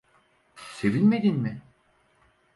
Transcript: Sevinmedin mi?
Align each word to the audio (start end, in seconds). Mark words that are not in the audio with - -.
Sevinmedin 0.77 1.35
mi? 1.35 1.61